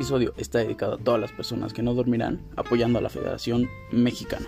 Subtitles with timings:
[0.00, 4.46] episodio está dedicado a todas las personas que no dormirán apoyando a la Federación Mexicana.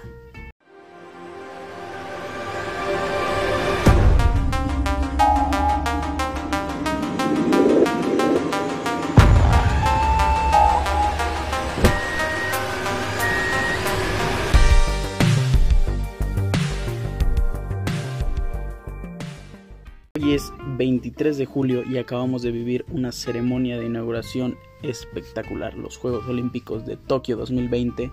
[21.22, 25.74] 23 de julio y acabamos de vivir una ceremonia de inauguración espectacular.
[25.74, 28.10] Los Juegos Olímpicos de Tokio 2020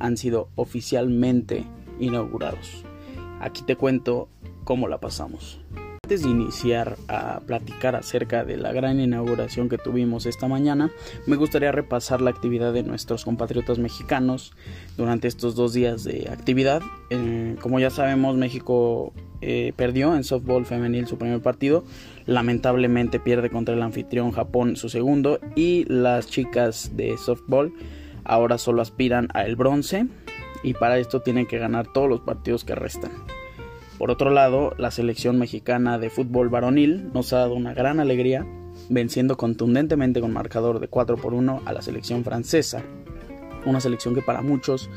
[0.00, 1.64] han sido oficialmente
[2.00, 2.84] inaugurados.
[3.38, 4.28] Aquí te cuento
[4.64, 5.60] cómo la pasamos.
[6.02, 10.90] Antes de iniciar a platicar acerca de la gran inauguración que tuvimos esta mañana,
[11.28, 14.54] me gustaría repasar la actividad de nuestros compatriotas mexicanos
[14.96, 16.82] durante estos dos días de actividad.
[17.10, 21.84] Eh, como ya sabemos, México eh, perdió en softball femenil su primer partido.
[22.26, 25.40] Lamentablemente pierde contra el anfitrión Japón su segundo.
[25.56, 27.72] Y las chicas de softball
[28.24, 30.06] ahora solo aspiran a el bronce.
[30.62, 33.12] Y para esto tienen que ganar todos los partidos que restan.
[33.98, 38.46] Por otro lado, la selección mexicana de fútbol varonil nos ha dado una gran alegría,
[38.88, 42.82] venciendo contundentemente con marcador de 4 por 1 a la selección francesa.
[43.66, 44.88] Una selección que para muchos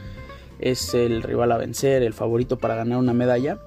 [0.60, 3.60] es el rival a vencer, el favorito para ganar una medalla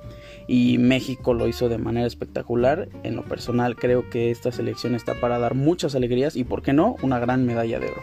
[0.48, 2.88] y México lo hizo de manera espectacular.
[3.02, 6.72] En lo personal creo que esta selección está para dar muchas alegrías y por qué
[6.72, 8.02] no una gran medalla de oro.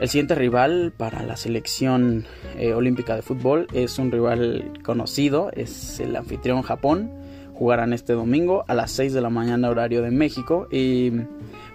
[0.00, 2.24] El siguiente rival para la selección
[2.56, 7.12] eh, olímpica de fútbol es un rival conocido, es el anfitrión Japón.
[7.52, 11.10] Jugarán este domingo a las 6 de la mañana horario de México y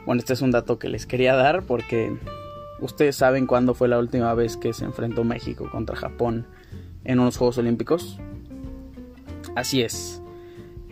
[0.08, 2.18] bueno, este es un dato que les quería dar porque
[2.82, 6.48] ustedes saben cuándo fue la última vez que se enfrentó México contra Japón
[7.04, 8.20] en unos Juegos Olímpicos.
[9.56, 10.22] Así es,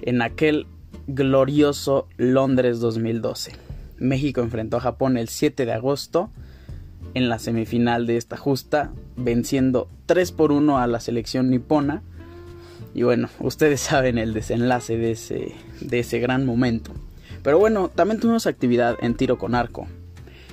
[0.02, 0.67] en aquel
[1.08, 3.52] glorioso Londres 2012.
[3.97, 6.30] México enfrentó a Japón el 7 de agosto
[7.14, 12.02] en la semifinal de esta justa, venciendo 3 por 1 a la selección nipona.
[12.94, 16.91] Y bueno, ustedes saben el desenlace de ese, de ese gran momento.
[17.44, 19.88] Pero bueno, también tuvimos actividad en tiro con arco.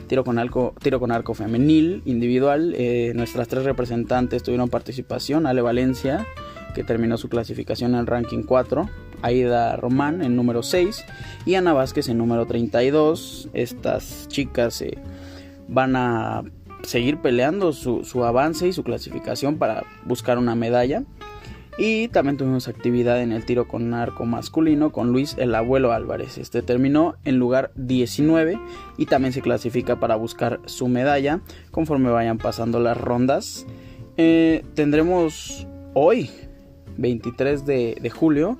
[0.09, 2.75] Tiro con arco, tiro con arco femenil, individual.
[2.77, 5.47] Eh, nuestras tres representantes tuvieron participación.
[5.47, 6.27] Ale Valencia,
[6.72, 8.88] que terminó su clasificación en ranking 4.
[9.22, 11.04] Aida Román en número 6.
[11.47, 13.48] Y Ana Vázquez en número 32.
[13.53, 14.82] Estas chicas...
[14.82, 14.98] Eh,
[15.70, 16.42] van a
[16.82, 21.04] seguir peleando su, avance y su clasificación para buscar una medalla.
[21.78, 26.36] Y también tuvimos actividad en el tiro con arco masculino con Luis el abuelo Álvarez.
[26.36, 28.60] Este terminó en lugar 19
[28.98, 33.66] y también se clasifica para buscar su medalla conforme vayan pasando las rondas.
[34.19, 36.28] Eh, tendremos hoy,
[37.00, 38.59] 23 de julio,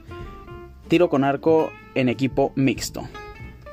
[0.89, 3.03] tiro con arco en equipo mixto.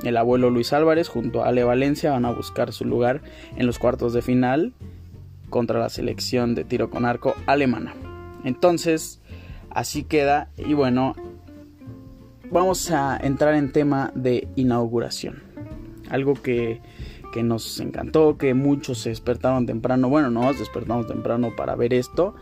[0.03, 3.21] El abuelo Luis Álvarez junto a Ale Valencia van a buscar su lugar
[3.55, 4.73] en los cuartos de final
[5.49, 7.95] contra la selección de tiro con arco alemana.
[8.43, 9.19] Entonces,
[9.71, 11.15] así queda y bueno,
[12.51, 15.41] vamos a entrar en tema de inauguración.
[16.09, 16.79] Algo que,
[17.33, 20.09] que nos encantó, que muchos se despertaron temprano.
[20.09, 22.35] Bueno, nos despertamos temprano para ver esto.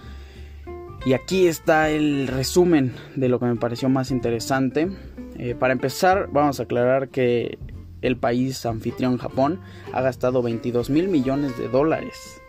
[1.06, 4.90] Y aquí está el resumen de lo que me pareció más interesante.
[5.38, 7.60] Eh, para empezar, vamos a aclarar que
[8.02, 9.62] el país anfitrión Japón
[9.94, 12.42] ha gastado 22 mil millones de dólares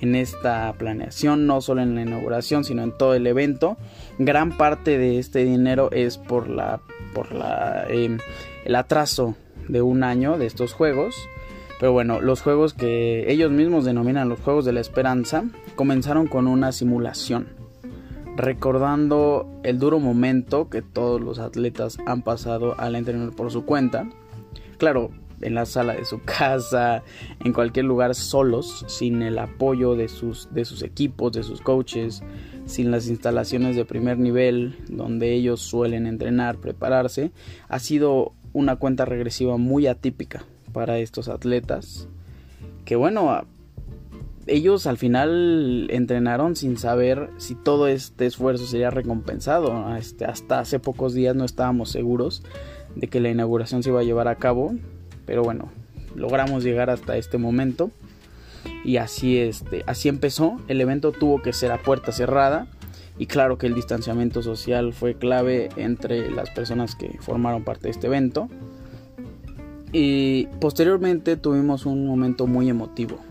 [0.00, 3.78] en esta planeación, no solo en la inauguración, sino en todo el evento.
[4.18, 6.80] Gran parte de este dinero es por la
[7.14, 8.18] por la em,
[8.66, 9.36] el atraso
[9.68, 11.16] de un año de estos juegos.
[11.78, 15.44] Pero bueno, los juegos que ellos mismos denominan los Juegos de la Esperanza
[15.76, 17.59] comenzaron con una simulación
[18.40, 24.08] recordando el duro momento que todos los atletas han pasado al entrenar por su cuenta.
[24.78, 27.02] Claro, en la sala de su casa,
[27.44, 30.48] en cualquier lugar solos, sin el apoyo de sus,
[30.82, 32.22] equipos, de sus coaches,
[32.66, 37.32] sin las instalaciones de primer nivel donde ellos suelen entrenar, prepararse,
[37.68, 42.08] ha sido una cuenta regresiva muy atípica para estos atletas.
[42.84, 43.44] Que bueno,
[44.50, 49.96] ellos al final entrenaron sin saber si todo este esfuerzo sería recompensado.
[49.96, 52.42] Este, hasta hace pocos días no estábamos seguros
[52.96, 54.74] de que la inauguración se iba a llevar a cabo,
[55.24, 55.70] pero bueno,
[56.16, 57.92] logramos llegar hasta este momento
[58.84, 60.56] y así este, así empezó.
[60.66, 62.66] El evento tuvo que ser a puerta cerrada
[63.18, 67.90] y claro que el distanciamiento social fue clave entre las personas que formaron parte de
[67.90, 68.48] este evento.
[69.92, 73.29] Y posteriormente tuvimos un momento muy emotivo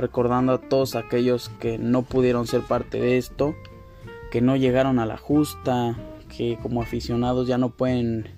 [0.00, 3.54] recordando a todos aquellos que no pudieron ser parte de esto,
[4.30, 5.96] que no llegaron a la justa,
[6.36, 8.28] que como aficionados ya no pueden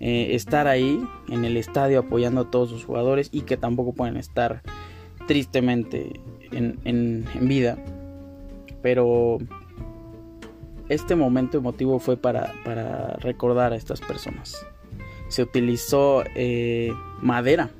[0.00, 4.16] eh, estar ahí en el estadio apoyando a todos sus jugadores y que tampoco pueden
[4.16, 4.62] estar
[5.26, 6.20] tristemente
[6.52, 7.78] en, vida.
[8.82, 9.38] Pero
[10.88, 12.52] este momento emotivo fue para,
[13.18, 14.66] recordar a estas personas.
[15.28, 17.70] Se utilizó eh, madera.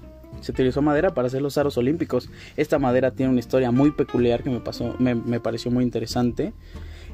[0.41, 2.31] Se utilizó madera para hacer los aros olímpicos.
[2.57, 6.55] Esta madera tiene una historia muy peculiar que me, pasó, me pareció muy interesante.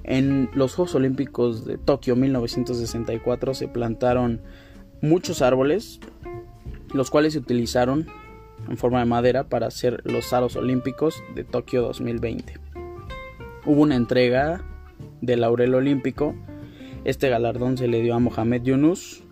[0.06, 4.40] En los Juegos Olímpicos de Tokio 1964 se plantaron
[5.00, 5.98] muchos árboles,
[6.94, 8.06] los cuales se utilizaron
[8.68, 12.54] en forma de madera para hacer los aros olímpicos de Tokio 2020.
[13.64, 14.64] Hubo una entrega
[15.20, 16.36] del laurel olímpico.
[17.04, 19.24] Este galardón se le dio a Mohamed Yunus.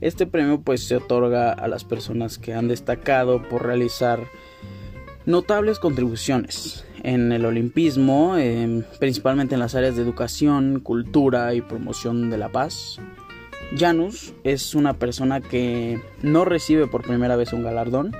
[0.00, 4.20] Este premio pues se otorga a las personas que han destacado por realizar
[5.24, 8.36] notables contribuciones en el olimpismo,
[8.98, 12.98] principalmente en las áreas de educación, cultura y promoción de la paz.
[13.76, 18.12] Janus es una persona que no recibe por primera vez un galardón,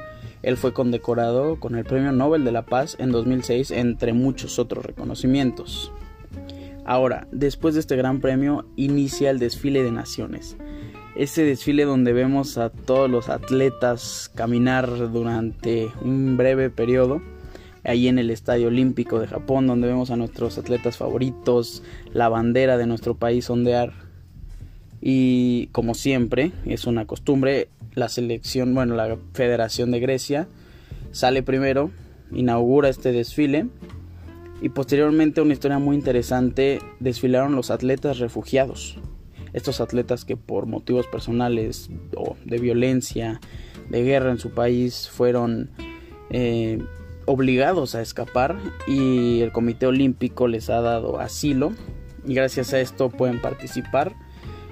[0.46, 4.86] él fue condecorado con el Premio Nobel de la Paz en 2006, entre muchos otros
[4.86, 5.92] reconocimientos.
[6.84, 10.56] Ahora, después de este gran premio, inicia el desfile de naciones.
[11.16, 17.22] Ese desfile donde vemos a todos los atletas caminar durante un breve periodo,
[17.84, 21.82] ahí en el Estadio Olímpico de Japón, donde vemos a nuestros atletas favoritos,
[22.12, 23.94] la bandera de nuestro país ondear.
[25.00, 30.48] Y como siempre, es una costumbre, la selección, bueno, la Federación de Grecia
[31.12, 31.90] sale primero,
[32.30, 33.68] inaugura este desfile
[34.60, 38.98] y posteriormente una historia muy interesante, desfilaron los atletas refugiados.
[39.56, 43.40] Estos atletas que por motivos personales o de violencia,
[43.88, 45.70] de guerra en su país, fueron
[46.28, 46.78] eh,
[47.24, 51.72] obligados a escapar y el Comité Olímpico les ha dado asilo
[52.26, 54.14] y gracias a esto pueden participar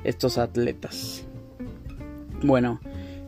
[0.05, 1.25] estos atletas.
[2.43, 2.79] Bueno,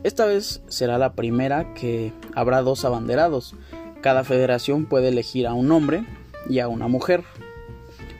[0.04, 3.54] esta vez será la primera que habrá dos abanderados.
[4.02, 6.04] Cada federación puede elegir a un hombre
[6.50, 7.24] y a una mujer.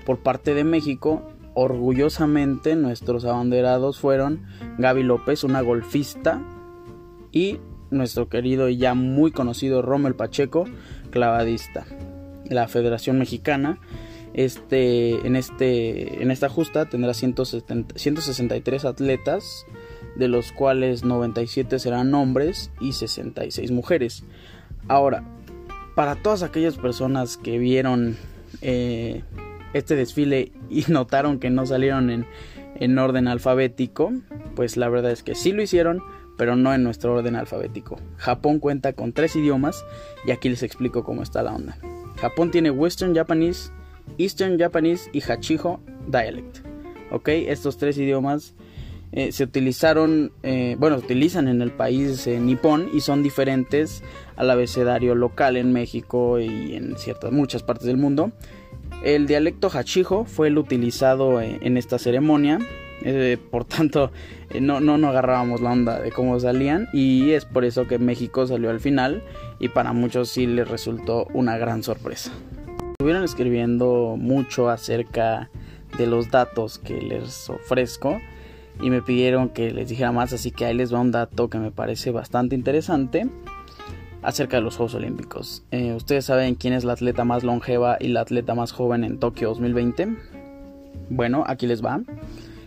[0.07, 1.23] Por parte de México,
[1.57, 4.43] orgullosamente nuestros abanderados fueron
[4.77, 6.43] Gaby López, una golfista,
[7.33, 7.59] y
[7.91, 10.67] nuestro querido y ya muy conocido Rommel Pacheco,
[11.11, 11.87] clavadista.
[12.49, 13.79] La Federación Mexicana
[14.35, 19.65] este, en, este, en esta justa tendrá 163 atletas
[20.15, 24.25] de los cuales 97 serán hombres y 66 mujeres.
[24.89, 25.25] Ahora,
[25.95, 28.19] para todas aquellas personas que vieron
[28.61, 29.25] eh,
[29.77, 32.27] este desfile y notaron que no salieron en,
[32.77, 34.13] en orden alfabético,
[34.55, 36.03] pues la verdad es que sí lo hicieron,
[36.37, 37.99] pero no en nuestro orden alfabético.
[38.17, 39.85] Japón cuenta con tres idiomas
[40.27, 41.79] y aquí les explico cómo está la onda.
[42.17, 43.71] Japón tiene Western Japanese,
[44.19, 46.59] Eastern Japanese y Hachijo Dialect.
[47.11, 48.55] Ok, estos tres idiomas
[49.13, 54.03] eh, se utilizaron, eh, bueno, se utilizan en el país eh, nipón y son diferentes
[54.35, 58.33] al abecedario local en México y en ciertas muchas partes del mundo.
[59.03, 62.59] El dialecto hachijo fue el utilizado en esta ceremonia,
[63.51, 64.11] por tanto
[64.61, 68.47] no, no, no agarrábamos la onda de cómo salían y es por eso que México
[68.47, 69.23] salió al final
[69.61, 72.33] y para muchos sí les resultó una gran sorpresa.
[72.99, 75.51] Estuvieron escribiendo mucho acerca
[75.99, 78.21] de los datos que les ofrezco
[78.81, 81.59] y me pidieron que les dijera más, así que ahí les va un dato que
[81.59, 83.27] me parece bastante interesante
[84.27, 85.63] acerca de los Juegos Olímpicos.
[85.71, 89.21] Eh, ¿Ustedes saben quién es la atleta más longeva y la atleta más joven en
[89.21, 90.17] Tokio 2020?
[91.11, 92.01] Bueno, aquí les va.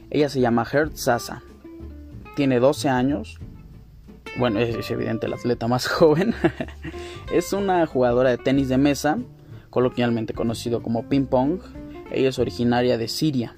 [0.09, 1.43] Ella se llama Hert Sasa.
[2.37, 3.39] Tiene 12 años.
[4.37, 6.33] Bueno, es, evidente la atleta más joven.
[7.33, 9.19] es una jugadora de tenis de mesa,
[9.69, 11.59] coloquialmente conocido como ping pong.
[12.09, 13.57] Ella es originaria de Siria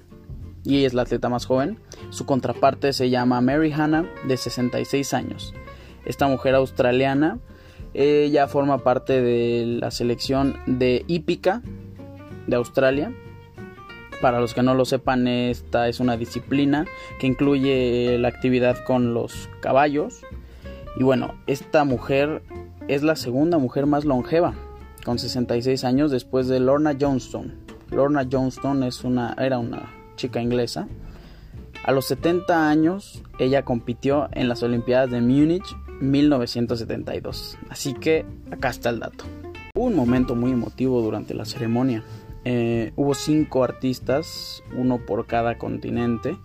[0.64, 1.78] y ella es la atleta más joven.
[2.10, 5.54] Su contraparte se llama Mary Hannah, de 66 años.
[6.04, 7.38] Esta mujer australiana,
[7.94, 11.62] ella forma parte de la selección de hípica
[12.48, 13.14] de Australia.
[14.22, 16.86] Para los que no lo sepan, esta es una disciplina
[17.20, 20.22] que incluye la actividad con los caballos.
[20.96, 22.44] Y bueno, esta mujer
[22.88, 24.54] es la segunda mujer más longeva,
[25.04, 27.54] con 66 años después de Lorna Johnston.
[27.90, 30.88] Lorna Johnston es una, era una chica inglesa.
[31.84, 37.58] A los 70 años, ella compitió en las Olimpiadas de Múnich 1972.
[37.70, 39.26] Así que acá está el dato.
[39.76, 42.04] Hubo un momento muy emotivo durante la ceremonia.
[42.44, 46.38] Eh, hubo cinco artistas, uno por cada continente,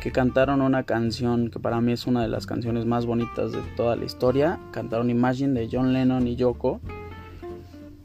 [0.00, 3.60] que cantaron una canción que para mí es una de las canciones más bonitas de
[3.76, 4.58] toda la historia.
[4.70, 6.80] Cantaron Imagine de John Lennon y Yoko.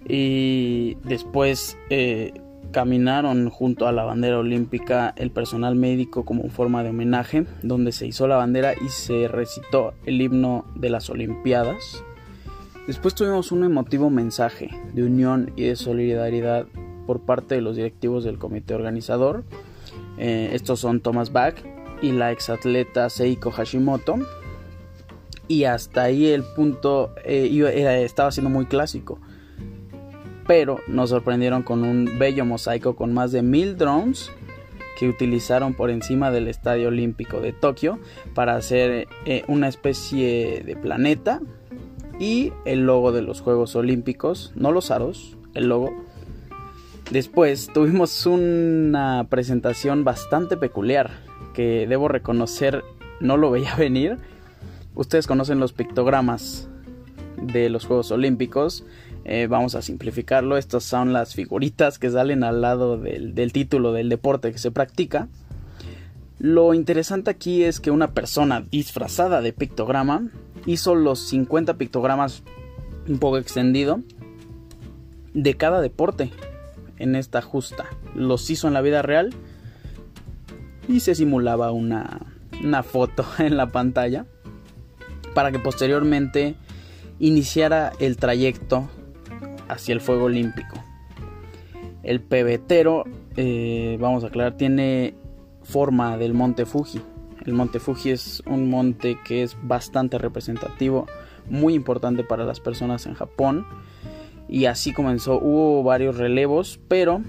[0.07, 2.33] Y después eh,
[2.71, 8.07] caminaron junto a la bandera olímpica el personal médico como forma de homenaje, donde se
[8.07, 12.03] hizo la bandera y se recitó el himno de las Olimpiadas.
[12.87, 16.65] Después tuvimos un emotivo mensaje de unión y de solidaridad
[17.05, 19.43] por parte de los directivos del comité organizador.
[20.17, 21.55] Eh, estos son Thomas Bach
[22.01, 24.15] y la exatleta Seiko Hashimoto.
[25.47, 29.19] Y hasta ahí el punto eh, estaba siendo muy clásico
[30.51, 34.33] pero nos sorprendieron con un bello mosaico con más de mil drones
[34.99, 37.99] que utilizaron por encima del Estadio Olímpico de Tokio
[38.33, 41.39] para hacer eh, una especie de planeta
[42.19, 45.93] y el logo de los Juegos Olímpicos, no los aros, el logo.
[47.11, 51.11] Después tuvimos una presentación bastante peculiar
[51.53, 52.83] que debo reconocer
[53.21, 54.17] no lo veía venir.
[54.95, 56.67] Ustedes conocen los pictogramas
[57.37, 58.83] de los Juegos Olímpicos
[59.33, 60.57] eh, vamos a simplificarlo.
[60.57, 64.71] Estas son las figuritas que salen al lado del, del título del deporte que se
[64.71, 65.29] practica.
[66.37, 70.23] Lo interesante aquí es que una persona disfrazada de pictograma
[70.65, 72.43] hizo los 50 pictogramas
[73.07, 74.01] un poco extendido
[75.33, 76.29] de cada deporte
[76.97, 77.85] en esta justa.
[78.13, 79.29] Los hizo en la vida real
[80.89, 82.19] y se simulaba una,
[82.61, 84.25] una foto en la pantalla
[85.33, 86.55] para que posteriormente
[87.17, 88.89] iniciara el trayecto
[89.71, 90.83] hacia el fuego olímpico.
[92.03, 93.05] El pebetero,
[93.37, 95.15] eh, vamos a aclarar, tiene
[95.63, 97.01] forma del monte Fuji.
[97.45, 101.07] El monte Fuji es un monte que es bastante representativo,
[101.49, 103.65] muy importante para las personas en Japón.
[104.49, 107.21] Y así comenzó, hubo varios relevos, pero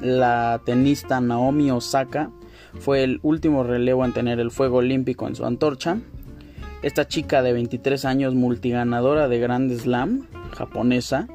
[0.00, 2.30] la tenista Naomi Osaka
[2.78, 5.98] fue el último relevo en tener el fuego olímpico en su antorcha.
[6.82, 10.26] Esta chica de 23 años, multiganadora de Grand Slam
[10.56, 11.28] japonesa,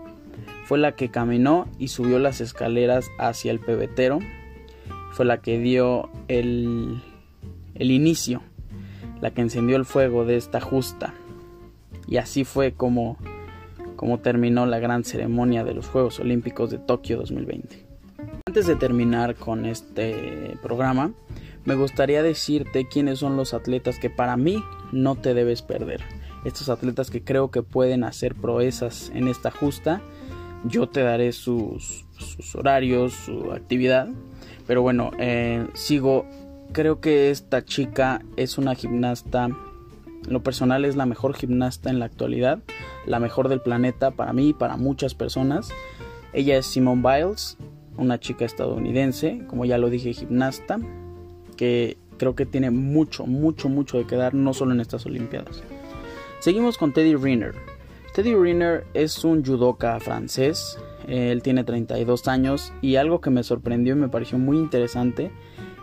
[0.66, 4.20] fue la que caminó y subió las escaleras hacia el pebetero,
[5.12, 7.02] fue la que dio el,
[7.76, 8.42] el inicio,
[9.22, 11.14] la que encendió el fuego de esta justa.
[12.08, 13.18] Y así fue como,
[13.96, 17.86] como terminó la gran ceremonia de los Juegos Olímpicos de Tokio 2020.
[18.48, 21.14] Antes de terminar con este programa,
[21.64, 26.02] me gustaría decirte quiénes son los atletas que para mí no te debes perder.
[26.44, 30.02] Estos atletas que creo que pueden hacer proezas en esta justa
[30.68, 32.06] yo te daré sus,
[32.54, 34.10] horarios, su actividad.
[34.68, 36.26] Pero bueno, eh, sigo.
[36.72, 39.50] Creo que esta chica es una gimnasta.
[40.28, 42.60] lo personal es la mejor gimnasta en la actualidad.
[43.06, 45.70] La mejor del planeta para mí y para muchas personas.
[46.34, 47.58] Ella es Simone Biles,
[47.98, 50.80] una chica estadounidense, como ya lo dije, gimnasta.
[51.56, 55.64] Que creo que tiene mucho, mucho, mucho de quedar, no solo en estas Olimpiadas.
[56.40, 57.75] Seguimos con Teddy Riner.
[58.16, 63.94] Teddy Riner es un judoka francés, él tiene 32 años y algo que me sorprendió
[63.94, 65.34] y me pareció muy interesante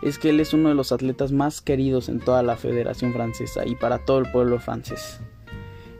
[0.02, 3.66] es que él es uno de los atletas más queridos en toda la Federación Francesa
[3.66, 5.20] y para todo el pueblo francés.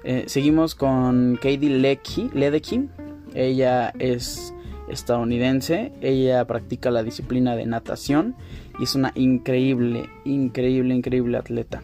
[0.04, 2.88] Eh, seguimos con Katie Ledecky,
[3.34, 4.54] ella es
[4.88, 8.36] estadounidense, ella practica la disciplina de natación
[8.80, 11.82] y es una increíble, increíble, increíble atleta.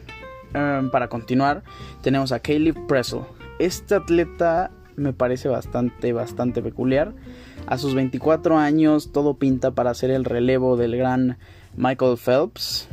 [0.55, 1.64] Eh, para continuar,
[2.00, 3.21] tenemos a Kaylee Pressel.
[3.59, 7.12] Este atleta me parece bastante, bastante peculiar.
[7.67, 11.38] A sus 24 años todo pinta para ser el relevo del gran
[11.77, 12.88] Michael Phelps.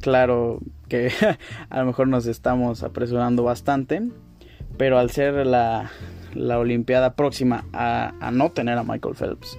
[0.00, 1.10] Claro que
[1.70, 4.02] a lo mejor nos estamos apresurando bastante,
[4.76, 5.90] pero al ser la,
[6.34, 9.58] la Olimpiada próxima a, no tener a Michael Phelps,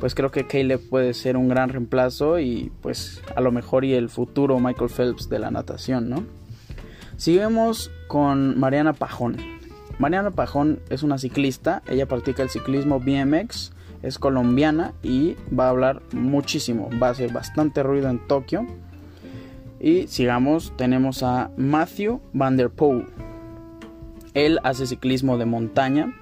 [0.00, 3.94] pues creo que Caleb puede ser un gran reemplazo y pues a lo mejor y
[3.94, 6.24] el futuro Michael Phelps de la natación, ¿no?
[7.16, 9.36] Seguimos con Mariana Pajón.
[9.98, 13.72] Mariana Pajón es una ciclista, ella practica el ciclismo BMX,
[14.02, 18.66] es colombiana y va a hablar muchísimo, va a hacer bastante ruido en Tokio.
[19.80, 23.06] Y sigamos, tenemos a Matthew Van Der Poel.
[24.34, 26.14] Él hace ciclismo de montaña,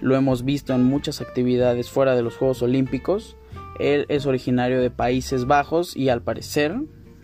[0.00, 3.36] lo hemos visto en muchas actividades fuera de los Juegos Olímpicos.
[3.78, 6.76] Él es originario de Países Bajos y al parecer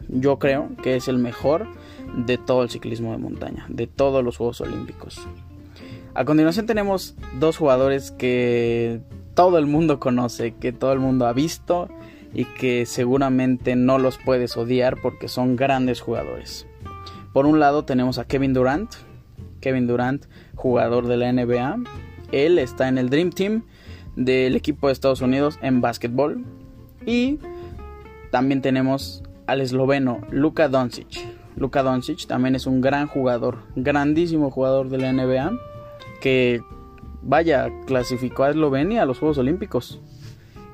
[0.08, 1.66] yo creo que es el mejor
[2.14, 5.26] de todo el ciclismo de montaña, de todos los Juegos Olímpicos.
[6.18, 9.00] A continuación tenemos dos jugadores que
[9.34, 11.88] todo el mundo conoce, que todo el mundo ha visto
[12.34, 16.66] y que seguramente no los puedes odiar porque son grandes jugadores.
[17.32, 18.90] Por un lado tenemos a Kevin Durant,
[19.60, 20.24] Kevin Durant,
[20.56, 21.76] jugador de la NBA.
[22.32, 23.62] Él está en el Dream Team
[24.16, 26.44] del equipo de Estados Unidos en básquetbol.
[27.06, 27.38] Y
[28.32, 31.28] también tenemos al esloveno Luka Doncic.
[31.54, 35.52] Luka Doncic también es un gran jugador, grandísimo jugador de la NBA
[36.20, 36.62] que,
[37.22, 40.00] vaya, clasificó a Eslovenia a los Juegos Olímpicos.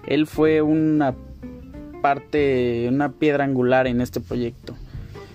[0.07, 1.15] Él fue una
[2.03, 4.75] parte, una piedra angular en este proyecto.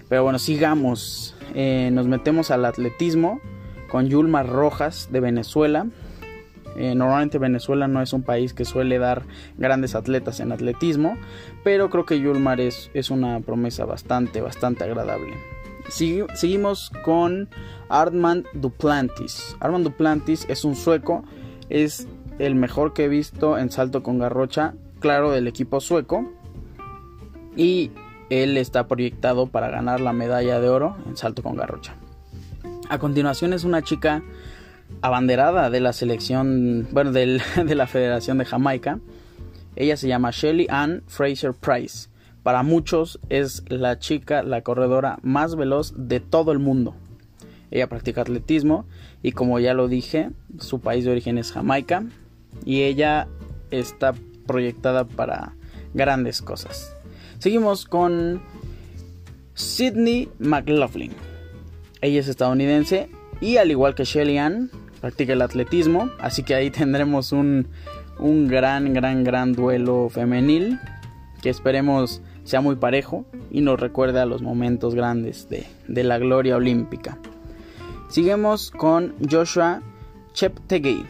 [0.08, 1.36] Pero bueno, sigamos.
[1.56, 3.40] Eh, nos metemos al atletismo
[3.90, 5.88] con Yulma Rojas de Venezuela.
[6.78, 9.24] Eh, normalmente Venezuela no es un país que suele dar
[9.58, 11.18] grandes atletas en atletismo,
[11.64, 15.34] pero creo que Yulmar es, es una promesa bastante, bastante agradable.
[15.90, 17.50] Seguimos con
[17.90, 19.56] Armand Duplantis.
[19.60, 21.24] Armand Duplantis es un sueco,
[21.70, 22.08] es
[22.40, 26.32] el mejor que he visto en salto con garrocha, claro, del equipo sueco.
[27.56, 27.92] Y
[28.30, 31.96] él está proyectado para ganar la medalla de oro en salto con garrocha.
[32.90, 34.24] A continuación es una chica
[35.02, 39.00] abanderada de la selección, bueno, de la Federación de Jamaica.
[39.76, 42.10] Ella se llama Shelly Ann Fraser Price.
[42.50, 46.96] Para muchos es la chica, la corredora más veloz de todo el mundo.
[47.70, 48.88] Ella practica atletismo
[49.22, 52.06] y como ya lo dije, su país de origen es Jamaica
[52.66, 53.28] y ella
[53.70, 54.16] está
[54.48, 55.54] proyectada para
[55.94, 56.96] grandes cosas.
[57.38, 58.42] Seguimos con
[59.54, 61.12] Sydney McLaughlin.
[62.02, 66.72] Ella es estadounidense y al igual que Shelly Ann, practica el atletismo, así que ahí
[66.72, 67.68] tendremos un,
[68.18, 70.80] un gran, gran, gran duelo femenil
[71.44, 76.18] que esperemos sea muy parejo y nos recuerde a los momentos grandes de, de la
[76.18, 77.20] gloria olímpica.
[78.10, 79.84] Seguimos con Joshua
[80.34, 81.06] Cheptegei.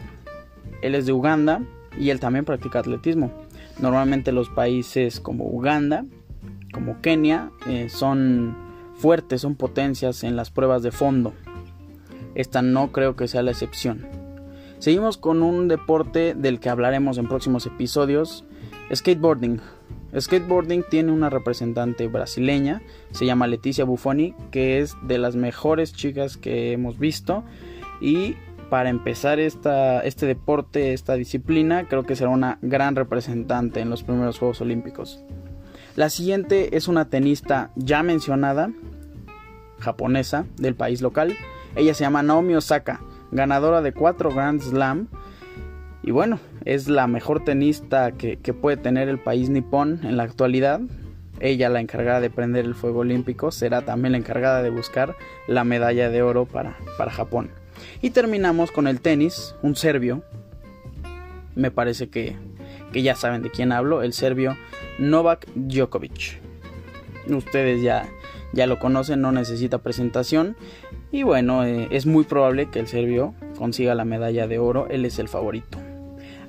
[0.82, 1.62] Él es de Uganda
[1.98, 3.32] y él también practica atletismo.
[3.78, 6.04] Normalmente los países como Uganda,
[6.74, 8.54] como Kenia, eh, son
[8.96, 11.32] fuertes, son potencias en las pruebas de fondo.
[12.34, 14.06] Esta no creo que sea la excepción.
[14.78, 18.44] Seguimos con un deporte del que hablaremos en próximos episodios,
[18.94, 19.62] skateboarding.
[20.18, 26.36] Skateboarding tiene una representante brasileña, se llama Leticia Buffoni, que es de las mejores chicas
[26.36, 27.44] que hemos visto.
[28.00, 28.36] Y
[28.70, 34.02] para empezar esta, este deporte, esta disciplina, creo que será una gran representante en los
[34.02, 35.24] primeros Juegos Olímpicos.
[35.96, 38.70] La siguiente es una tenista ya mencionada,
[39.80, 41.36] japonesa, del país local.
[41.74, 43.00] Ella se llama Naomi Osaka,
[43.32, 45.08] ganadora de 4 Grand Slam
[46.02, 50.80] y bueno, es la mejor tenista que, puede tener el país nipón en la actualidad.
[51.40, 55.14] Ella, la encargada de prender el fuego olímpico, será también la encargada de buscar
[55.46, 57.50] la medalla de oro para, para Japón.
[58.02, 60.22] Y terminamos con el tenis, un serbio.
[61.54, 62.36] Me parece que,
[62.92, 64.56] que ya saben de quién hablo, el serbio
[64.98, 66.40] Novak Djokovic.
[67.28, 68.08] Ustedes ya,
[68.52, 70.56] ya lo conocen, no necesita presentación.
[71.12, 75.04] Y bueno, eh, es muy probable que el serbio consiga la medalla de oro, él
[75.04, 75.78] es el favorito.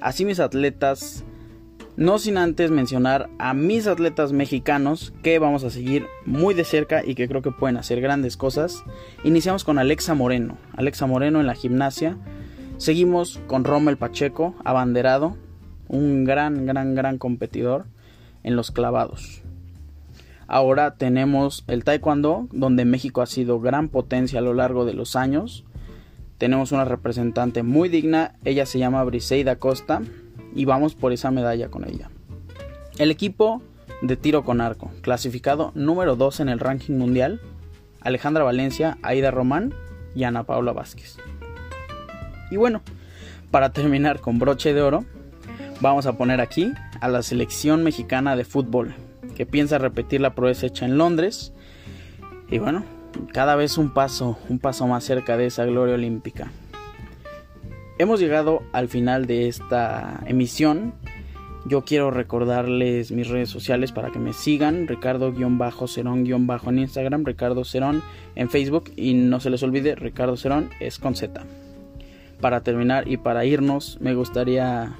[0.01, 1.23] Así mis atletas,
[1.95, 7.05] no sin antes mencionar a mis atletas mexicanos que vamos a seguir muy de cerca
[7.05, 8.83] y que creo que pueden hacer grandes cosas.
[9.23, 12.17] Iniciamos con Alexa Moreno, Alexa Moreno en la gimnasia.
[12.77, 15.37] Seguimos con Rommel Pacheco, abanderado,
[15.87, 17.85] un gran, gran, gran competidor
[18.41, 19.43] en los clavados.
[20.47, 25.15] Ahora tenemos el taekwondo, donde México ha sido gran potencia a lo largo de los
[25.15, 25.63] años
[26.41, 30.01] tenemos una representante muy digna, ella se llama Briseida Costa
[30.55, 32.09] y vamos por esa medalla con ella.
[32.97, 33.61] El equipo
[34.01, 37.41] de tiro con arco, clasificado número 2 en el ranking mundial,
[37.99, 39.75] Alejandra Valencia, Aida Román
[40.15, 41.17] y Ana Paula Vázquez.
[42.49, 42.81] Y bueno,
[43.51, 45.05] para terminar con broche de oro,
[45.79, 48.95] vamos a poner aquí a la selección mexicana de fútbol,
[49.35, 51.53] que piensa repetir la proeza hecha en Londres.
[52.49, 52.83] Y bueno,
[53.33, 56.51] cada vez un paso, un paso más cerca de esa gloria olímpica.
[57.97, 60.93] Hemos llegado al final de esta emisión.
[61.65, 64.87] Yo quiero recordarles mis redes sociales para que me sigan.
[64.87, 68.01] Ricardo-Cerón- en Instagram, Ricardo Cerón
[68.35, 68.91] en Facebook.
[68.95, 71.43] Y no se les olvide, Ricardo Cerón es con Z.
[72.39, 74.93] Para terminar y para irnos, me gustaría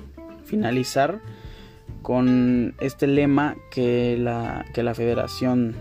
[0.46, 1.20] finalizar
[2.04, 5.76] con este lema que la, que la Federación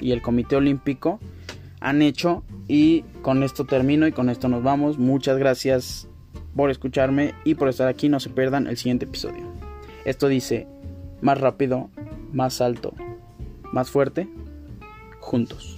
[0.00, 1.20] y el Comité Olímpico
[1.80, 2.42] han hecho.
[2.68, 4.98] Y con esto termino y con esto nos vamos.
[4.98, 6.08] Muchas gracias
[6.54, 8.08] por escucharme y por estar aquí.
[8.08, 9.44] No se pierdan el siguiente episodio.
[10.04, 10.66] Esto dice,
[11.20, 11.90] más rápido,
[12.32, 12.94] más alto,
[13.72, 14.28] más fuerte,
[15.20, 15.75] juntos.